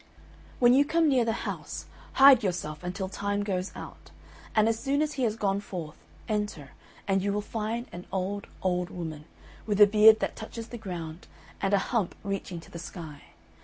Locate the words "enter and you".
6.27-7.31